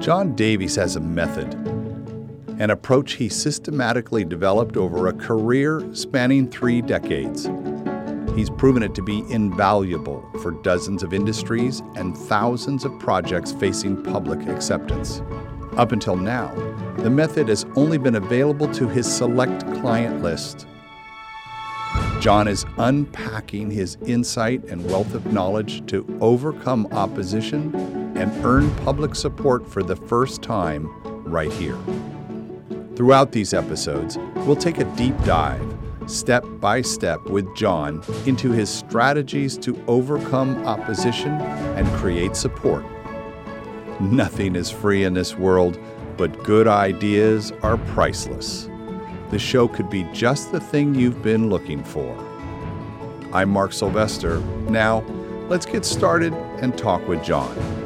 [0.00, 1.54] John Davies has a method,
[2.60, 7.50] an approach he systematically developed over a career spanning three decades.
[8.36, 14.00] He's proven it to be invaluable for dozens of industries and thousands of projects facing
[14.04, 15.20] public acceptance.
[15.76, 16.54] Up until now,
[16.98, 20.68] the method has only been available to his select client list.
[22.20, 29.14] John is unpacking his insight and wealth of knowledge to overcome opposition and earn public
[29.14, 30.88] support for the first time
[31.24, 31.78] right here.
[32.96, 35.64] Throughout these episodes, we'll take a deep dive,
[36.06, 42.84] step by step, with John into his strategies to overcome opposition and create support.
[44.00, 45.78] Nothing is free in this world,
[46.16, 48.68] but good ideas are priceless.
[49.30, 52.16] The show could be just the thing you've been looking for.
[53.32, 54.40] I'm Mark Sylvester.
[54.70, 55.04] Now,
[55.48, 57.77] let's get started and talk with John.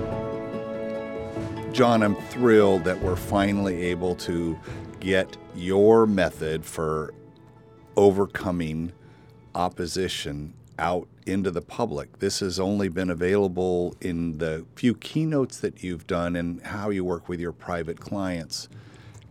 [1.72, 4.58] John, I'm thrilled that we're finally able to
[5.00, 7.14] get your method for
[7.96, 8.92] overcoming
[9.54, 12.18] opposition out into the public.
[12.18, 17.06] This has only been available in the few keynotes that you've done and how you
[17.06, 18.68] work with your private clients.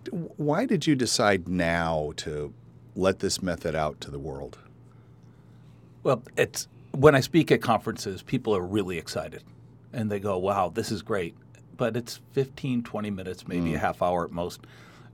[0.09, 2.51] Why did you decide now to
[2.95, 4.57] let this method out to the world?
[6.01, 9.43] Well, it's when I speak at conferences, people are really excited
[9.93, 11.35] and they go, wow, this is great
[11.81, 13.73] but it's 15, 20 minutes, maybe mm.
[13.73, 14.61] a half hour at most.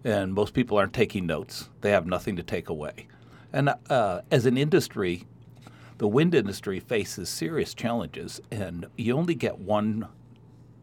[0.03, 3.07] And most people aren't taking notes, they have nothing to take away.
[3.53, 5.23] And uh, as an industry,
[5.97, 10.09] the wind industry faces serious challenges, and you only get one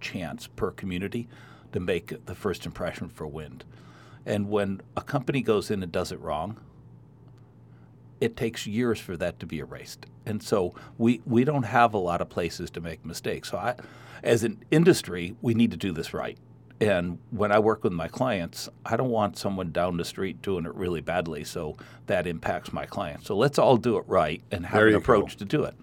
[0.00, 1.28] chance per community
[1.72, 3.66] to make the first impression for wind.
[4.24, 6.56] And when a company goes in and does it wrong,
[8.20, 10.06] it takes years for that to be erased.
[10.26, 13.50] And so we, we don't have a lot of places to make mistakes.
[13.50, 13.74] So I,
[14.22, 16.38] as an industry, we need to do this right.
[16.80, 20.64] And when I work with my clients, I don't want someone down the street doing
[20.64, 21.76] it really badly, so
[22.06, 23.26] that impacts my clients.
[23.26, 25.38] So let's all do it right and have an approach go.
[25.38, 25.74] to do it.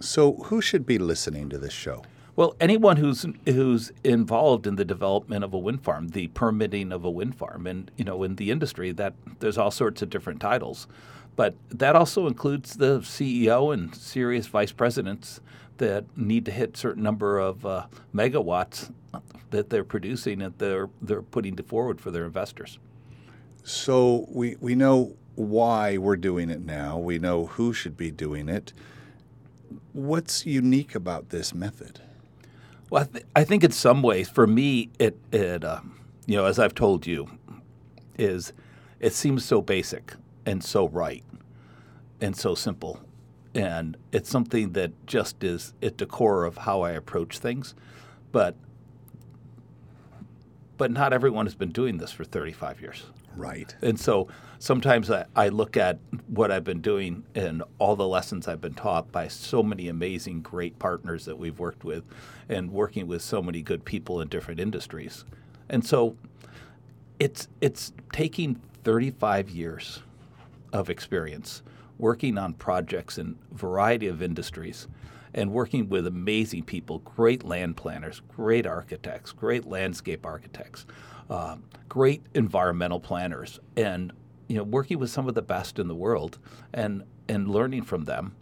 [0.00, 2.04] So, who should be listening to this show?
[2.36, 7.04] Well, anyone who's who's involved in the development of a wind farm, the permitting of
[7.04, 10.40] a wind farm, and you know, in the industry, that there's all sorts of different
[10.40, 10.86] titles,
[11.36, 15.40] but that also includes the CEO and serious vice presidents
[15.78, 18.92] that need to hit certain number of uh, megawatts
[19.50, 22.78] that they're producing and they're they're putting forward for their investors.
[23.62, 26.98] So we we know why we're doing it now.
[26.98, 28.72] We know who should be doing it.
[29.92, 32.00] What's unique about this method?
[32.90, 35.80] Well, I, th- I think in some ways, for me, it it uh,
[36.26, 37.28] you know, as I've told you,
[38.18, 38.52] is
[39.00, 40.14] it seems so basic
[40.48, 41.24] and so right
[42.20, 43.00] and so simple
[43.54, 47.74] and it's something that just is at the core of how I approach things.
[48.30, 48.54] But
[50.76, 53.06] but not everyone has been doing this for 35 years.
[53.36, 53.74] Right.
[53.82, 54.28] And so
[54.60, 55.98] sometimes I, I look at
[56.28, 60.42] what I've been doing and all the lessons I've been taught by so many amazing,
[60.42, 62.04] great partners that we've worked with
[62.48, 65.24] and working with so many good people in different industries.
[65.68, 66.16] And so
[67.18, 70.02] it's it's taking 35 years
[70.72, 71.62] of experience
[71.98, 74.86] working on projects in a variety of industries
[75.34, 80.86] and working with amazing people, great land planners, great architects, great landscape architects,
[81.28, 81.56] uh,
[81.88, 84.12] great environmental planners, and
[84.48, 86.38] you know, working with some of the best in the world
[86.72, 88.34] and and learning from them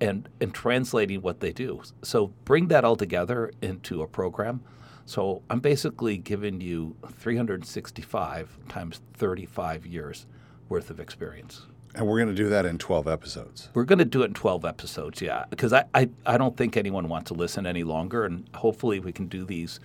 [0.00, 1.82] and and translating what they do.
[2.02, 4.62] So bring that all together into a program.
[5.06, 10.26] So I'm basically giving you 365 times 35 years
[10.68, 11.62] worth of experience.
[11.94, 13.70] And we're going to do that in 12 episodes.
[13.74, 15.44] We're going to do it in 12 episodes, yeah.
[15.50, 18.24] Because I, I, I don't think anyone wants to listen any longer.
[18.24, 19.80] And hopefully we can do these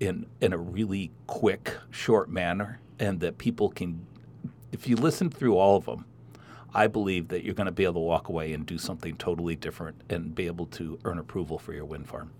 [0.00, 2.80] in, in a really quick, short manner.
[2.98, 4.06] And that people can,
[4.72, 6.04] if you listen through all of them,
[6.74, 9.56] I believe that you're going to be able to walk away and do something totally
[9.56, 12.30] different and be able to earn approval for your wind farm.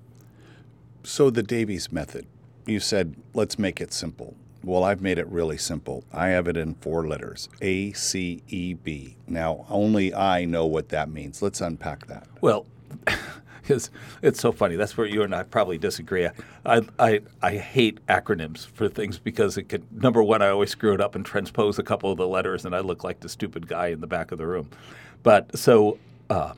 [1.03, 2.27] So, the Davies method,
[2.67, 4.37] you said, let's make it simple.
[4.63, 6.05] Well, I've made it really simple.
[6.13, 9.17] I have it in four letters A C E B.
[9.27, 11.41] Now, only I know what that means.
[11.41, 12.27] Let's unpack that.
[12.41, 12.67] Well,
[13.69, 13.91] it's,
[14.21, 14.77] it's so funny.
[14.77, 16.29] That's where you and I probably disagree.
[16.67, 20.93] I, I, I hate acronyms for things because it could, number one, I always screw
[20.93, 23.67] it up and transpose a couple of the letters, and I look like the stupid
[23.67, 24.69] guy in the back of the room.
[25.23, 25.99] But so,
[26.29, 26.53] uh,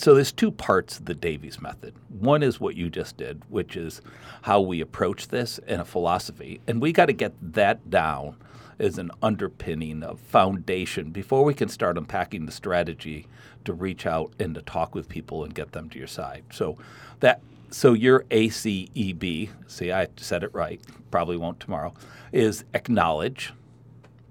[0.00, 1.94] so there's two parts of the Davies method.
[2.08, 4.00] One is what you just did, which is
[4.42, 6.60] how we approach this and a philosophy.
[6.66, 8.36] And we got to get that down
[8.78, 13.28] as an underpinning of foundation before we can start unpacking the strategy
[13.66, 16.44] to reach out and to talk with people and get them to your side.
[16.50, 16.78] So
[17.20, 20.80] that so your ACEB, see, I said it right,
[21.10, 21.92] probably won't tomorrow,
[22.32, 23.52] is acknowledge.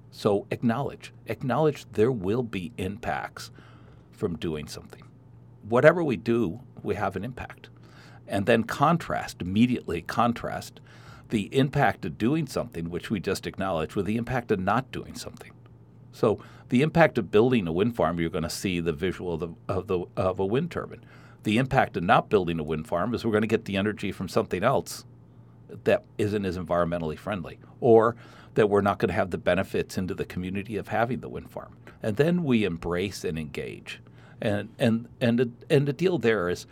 [0.09, 1.13] So acknowledge.
[1.27, 3.51] Acknowledge there will be impacts
[4.11, 5.03] from doing something.
[5.69, 7.69] Whatever we do, we have an impact.
[8.27, 10.79] And then contrast, immediately contrast
[11.29, 15.15] the impact of doing something, which we just acknowledged, with the impact of not doing
[15.15, 15.51] something.
[16.11, 16.39] So
[16.69, 19.49] the impact of building a wind farm, you're going to see the visual of, the,
[19.67, 21.05] of, the, of a wind turbine.
[21.43, 24.11] The impact of not building a wind farm is we're going to get the energy
[24.11, 25.05] from something else
[25.83, 28.15] that isn't as environmentally friendly, or
[28.55, 31.51] that we're not going to have the benefits into the community of having the wind
[31.51, 31.75] farm.
[32.01, 34.01] And then we embrace and engage.
[34.41, 36.65] And and and the, and the deal there is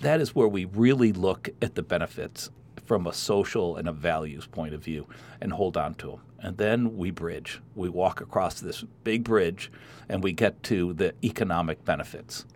[0.00, 2.50] that is where we really look at the benefits
[2.84, 5.06] from a social and a values point of view
[5.40, 6.20] and hold on to them.
[6.40, 7.60] And then we bridge.
[7.74, 9.70] We walk across this big bridge
[10.08, 12.46] and we get to the economic benefits.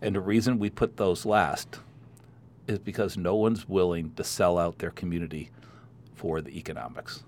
[0.00, 1.80] And the reason we put those last
[2.66, 5.50] is because no one's willing to sell out their community
[6.14, 7.24] for the economics.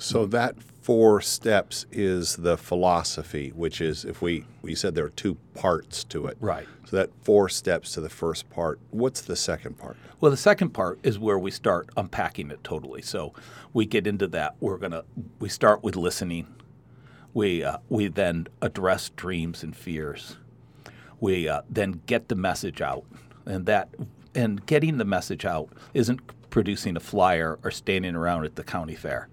[0.00, 5.10] So that four steps is the philosophy, which is if we we said there are
[5.10, 6.36] two parts to it.
[6.40, 6.66] Right.
[6.86, 8.80] So that four steps to the first part.
[8.90, 9.96] What's the second part?
[10.20, 13.02] Well, the second part is where we start unpacking it totally.
[13.02, 13.34] So
[13.72, 14.56] we get into that.
[14.60, 15.04] We're gonna
[15.38, 16.46] we start with listening.
[17.32, 20.38] We uh, we then address dreams and fears.
[21.20, 23.04] We uh, then get the message out,
[23.44, 23.90] and that
[24.34, 26.20] and getting the message out isn't
[26.50, 29.28] producing a flyer or standing around at the county fair.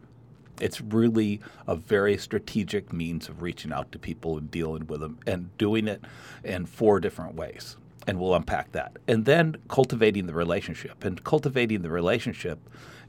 [0.60, 5.20] It's really a very strategic means of reaching out to people and dealing with them
[5.28, 6.04] and doing it
[6.44, 7.78] in four different ways.
[8.08, 8.98] And we'll unpack that.
[9.08, 11.04] And then cultivating the relationship.
[11.04, 12.60] And cultivating the relationship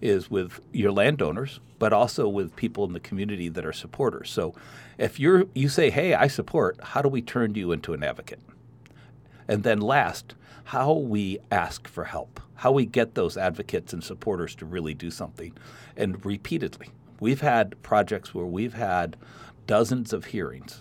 [0.01, 4.31] is with your landowners, but also with people in the community that are supporters.
[4.31, 4.55] So
[4.97, 8.41] if you're you say, "Hey, I support," how do we turn you into an advocate?
[9.47, 10.35] And then last,
[10.65, 15.11] how we ask for help, how we get those advocates and supporters to really do
[15.11, 15.53] something,
[15.97, 16.89] and repeatedly.
[17.21, 19.17] We've had projects where we've had
[19.67, 20.81] dozens of hearings,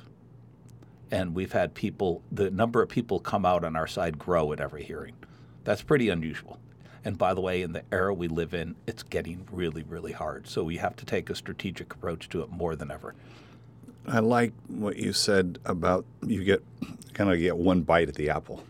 [1.12, 4.60] and we've had people, the number of people come out on our side grow at
[4.60, 5.16] every hearing.
[5.64, 6.60] That's pretty unusual.
[7.04, 10.48] And by the way, in the era we live in, it's getting really, really hard.
[10.48, 13.16] So we have to take a strategic approach to it more than ever.
[14.08, 16.64] I like what you said about you get
[17.14, 18.64] kind of get one bite at the apple.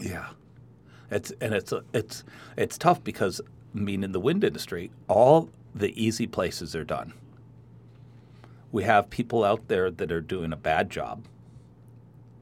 [0.00, 0.28] Yeah,
[1.10, 2.22] it's and it's it's
[2.56, 3.40] it's tough because
[3.74, 7.12] I mean in the wind industry, all the easy places are done.
[8.70, 11.24] We have people out there that are doing a bad job,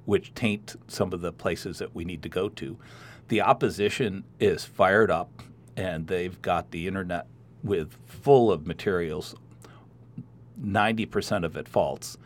[0.05, 2.77] which taint some of the places that we need to go to.
[3.29, 5.43] The opposition is fired up,
[5.77, 7.27] and they've got the internet
[7.63, 9.35] with full of materials,
[10.61, 12.17] 90% of it false,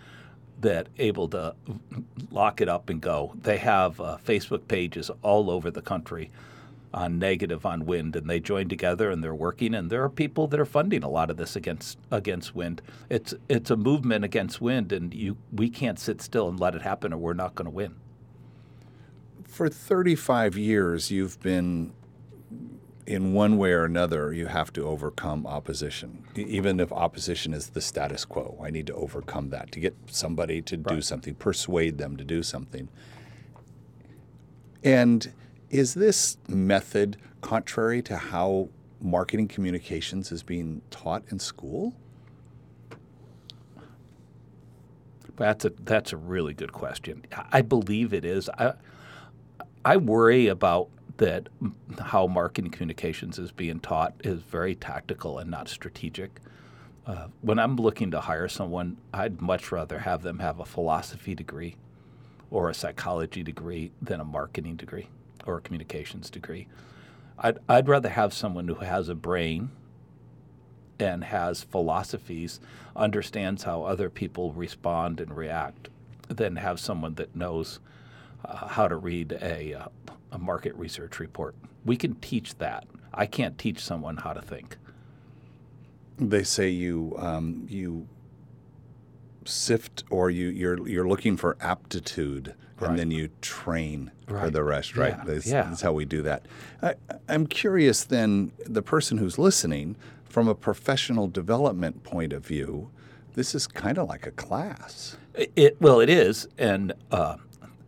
[0.61, 1.55] that able to
[2.31, 3.33] lock it up and go.
[3.41, 6.31] They have uh, Facebook pages all over the country
[6.93, 9.75] on negative on wind, and they join together and they're working.
[9.75, 12.83] And there are people that are funding a lot of this against against wind.
[13.09, 16.83] It's it's a movement against wind, and you we can't sit still and let it
[16.83, 17.97] happen, or we're not going to win.
[19.45, 21.93] For 35 years, you've been
[23.11, 26.23] in one way or another, you have to overcome opposition.
[26.37, 30.63] Even if opposition is the status quo, I need to overcome that to get somebody
[30.63, 32.89] to do something, persuade them to do something.
[34.85, 35.33] And
[35.71, 38.69] is this method contrary to how
[39.01, 41.95] marketing communications is being taught in school?
[45.37, 47.25] That's a that's a really good question.
[47.51, 48.51] I believe it is.
[48.51, 48.75] I
[49.85, 51.49] I worry about that
[51.99, 56.41] how marketing communications is being taught is very tactical and not strategic.
[57.07, 61.35] Uh, when I'm looking to hire someone, I'd much rather have them have a philosophy
[61.35, 61.77] degree
[62.51, 65.09] or a psychology degree than a marketing degree
[65.51, 66.67] or a communications degree.
[67.39, 69.71] I'd, I'd rather have someone who has a brain
[70.99, 72.61] and has philosophies,
[72.95, 75.89] understands how other people respond and react,
[76.29, 77.81] than have someone that knows
[78.45, 79.89] uh, how to read a, uh,
[80.33, 81.55] a market research report.
[81.85, 82.87] We can teach that.
[83.13, 84.77] I can't teach someone how to think.
[86.19, 88.07] They say you um, you
[89.51, 92.55] sift or you you're you're looking for aptitude
[92.89, 94.45] and then you train right.
[94.45, 95.15] for the rest, right?
[95.17, 95.25] Yeah.
[95.25, 95.63] That's, yeah.
[95.63, 96.47] that's how we do that.
[96.83, 96.95] I,
[97.29, 102.91] I'm curious then, the person who's listening, from a professional development point of view,
[103.35, 105.17] this is kind of like a class.
[105.35, 107.37] It, it well, it is, and uh,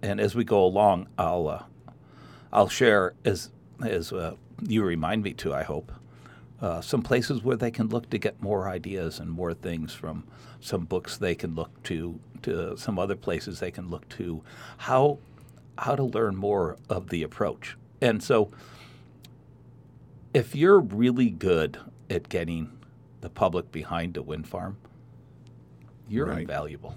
[0.02, 1.62] and as we go along, I'll uh,
[2.52, 3.50] I'll share as
[3.84, 4.34] as uh,
[4.66, 5.54] you remind me to.
[5.54, 5.92] I hope
[6.62, 10.24] uh, some places where they can look to get more ideas and more things from
[10.60, 14.42] some books they can look to to some other places they can look to
[14.78, 15.18] how
[15.78, 17.76] how to learn more of the approach.
[18.00, 18.50] And so
[20.34, 21.78] if you're really good
[22.08, 22.70] at getting
[23.20, 24.76] the public behind a wind farm,
[26.08, 26.40] you're Right.
[26.40, 26.96] invaluable.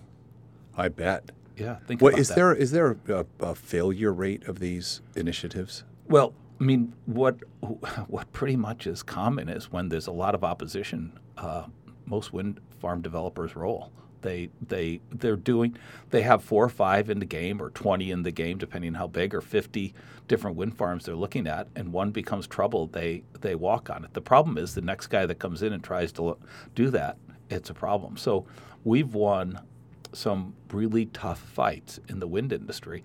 [0.78, 1.32] I bet.
[1.58, 2.36] Yeah, think about is that.
[2.36, 2.54] there?
[2.54, 5.84] Is there a, a failure rate of these initiatives?
[6.08, 7.38] Well, I mean, what
[8.08, 11.66] what pretty much is common is when there's a lot of opposition, uh,
[12.06, 13.92] most wind farm developers roll.
[14.22, 15.78] They they they're doing
[16.10, 19.00] they have four or five in the game or twenty in the game, depending on
[19.00, 19.94] how big, or fifty
[20.28, 24.14] different wind farms they're looking at, and one becomes trouble, they they walk on it.
[24.14, 26.38] The problem is the next guy that comes in and tries to
[26.74, 27.18] do that,
[27.50, 28.18] it's a problem.
[28.18, 28.46] So
[28.84, 29.60] we've won
[30.12, 33.04] some really tough fights in the wind industry,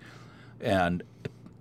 [0.59, 1.03] and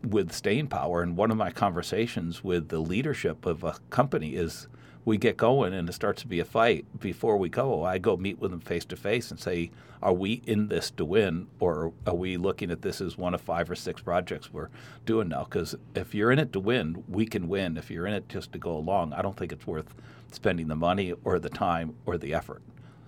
[0.03, 1.03] with staying power.
[1.03, 4.67] And one of my conversations with the leadership of a company is
[5.05, 6.85] we get going and it starts to be a fight.
[6.99, 9.71] Before we go, I go meet with them face to face and say,
[10.03, 13.41] Are we in this to win, or are we looking at this as one of
[13.41, 14.69] five or six projects we're
[15.07, 15.45] doing now?
[15.45, 17.77] Because if you're in it to win, we can win.
[17.77, 19.95] If you're in it just to go along, I don't think it's worth
[20.33, 22.63] spending the money or the time or the effort.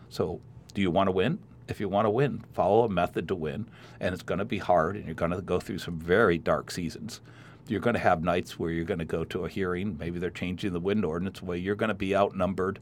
[0.08, 0.40] So,
[0.74, 1.38] do you want to win?
[1.72, 3.66] If you want to win, follow a method to win,
[3.98, 6.70] and it's going to be hard, and you're going to go through some very dark
[6.70, 7.22] seasons.
[7.66, 9.96] You're going to have nights where you're going to go to a hearing.
[9.98, 12.78] Maybe they're changing the wind ordinance, where you're going to be outnumbered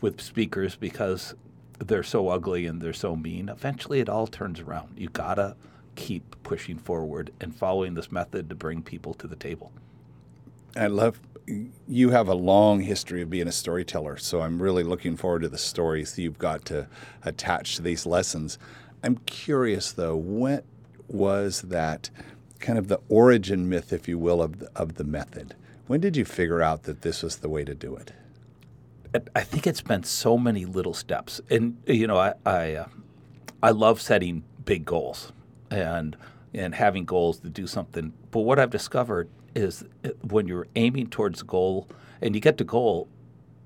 [0.00, 1.36] with speakers because
[1.78, 3.48] they're so ugly and they're so mean.
[3.48, 4.98] Eventually, it all turns around.
[4.98, 5.54] You got to
[5.94, 9.70] keep pushing forward and following this method to bring people to the table.
[10.76, 11.20] I love
[11.88, 15.48] you have a long history of being a storyteller, so I'm really looking forward to
[15.48, 16.86] the stories you've got to
[17.24, 18.58] attach to these lessons.
[19.02, 20.64] I'm curious though, what
[21.08, 22.10] was that
[22.60, 25.54] kind of the origin myth, if you will, of the, of the method?
[25.88, 28.12] When did you figure out that this was the way to do it?
[29.12, 32.86] it- I think it's been so many little steps, and you know, I I, uh,
[33.62, 35.32] I love setting big goals
[35.70, 36.16] and
[36.54, 38.12] and having goals to do something.
[38.30, 39.84] But what I've discovered is
[40.22, 41.88] when you're aiming towards a goal
[42.20, 43.08] and you get to goal,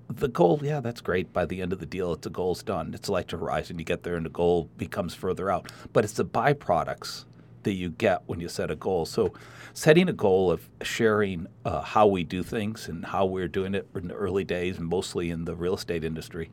[0.08, 1.32] the goal, yeah, that's great.
[1.32, 2.92] By the end of the deal, it's a goal's done.
[2.94, 3.78] It's like the horizon.
[3.78, 5.70] You get there, and the goal becomes further out.
[5.92, 7.24] But it's the byproducts
[7.64, 9.04] that you get when you set a goal.
[9.04, 9.32] So,
[9.74, 13.88] setting a goal of sharing uh, how we do things and how we're doing it
[13.94, 16.50] in the early days, mostly in the real estate industry,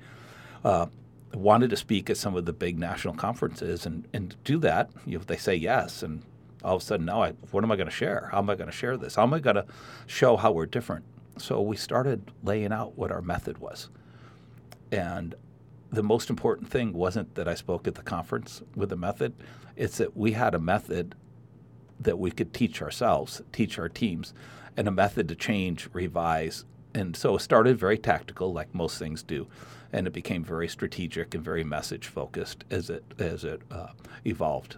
[0.65, 0.87] uh,
[1.33, 4.89] wanted to speak at some of the big national conferences and, and do that.
[5.05, 6.23] You know, they say yes, and
[6.63, 8.29] all of a sudden, now, I, what am I going to share?
[8.31, 9.15] How am I going to share this?
[9.15, 9.65] How am I going to
[10.07, 11.05] show how we're different?
[11.37, 13.89] So we started laying out what our method was.
[14.91, 15.35] And
[15.91, 19.33] the most important thing wasn't that I spoke at the conference with a method,
[19.75, 21.15] it's that we had a method
[21.99, 24.33] that we could teach ourselves, teach our teams,
[24.77, 26.65] and a method to change, revise.
[26.93, 29.47] And so it started very tactical, like most things do,
[29.91, 33.87] and it became very strategic and very message focused as it as it uh,
[34.25, 34.77] evolved.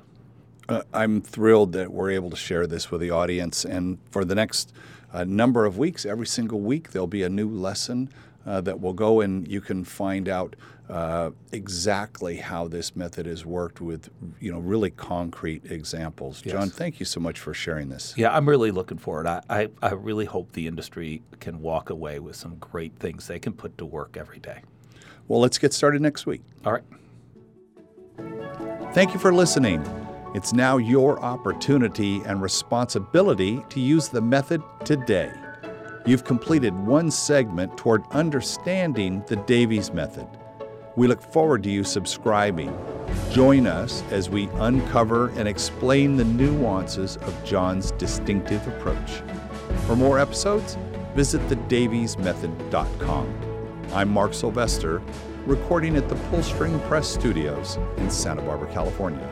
[0.67, 3.65] Uh, I'm thrilled that we're able to share this with the audience.
[3.65, 4.73] And for the next
[5.13, 8.09] uh, number of weeks, every single week, there'll be a new lesson
[8.45, 10.55] uh, that will go and you can find out
[10.89, 16.41] uh, exactly how this method has worked with, you know, really concrete examples.
[16.41, 18.13] John, thank you so much for sharing this.
[18.15, 19.25] Yeah, I'm really looking forward.
[19.25, 23.39] I, I, I really hope the industry can walk away with some great things they
[23.39, 24.61] can put to work every day.
[25.27, 26.41] Well, let's get started next week.
[26.65, 26.83] All right.
[28.93, 29.83] Thank you for listening.
[30.35, 35.31] It's now your opportunity and responsibility to use the method today.
[36.05, 40.27] You've completed one segment toward understanding the Davies method.
[40.97, 42.77] We look forward to you subscribing.
[43.31, 49.21] Join us as we uncover and explain the nuances of John's distinctive approach.
[49.87, 50.77] For more episodes,
[51.13, 53.39] visit thedaviesmethod.com.
[53.93, 55.01] I'm Mark Sylvester,
[55.45, 59.31] recording at the Pullstring Press Studios in Santa Barbara, California.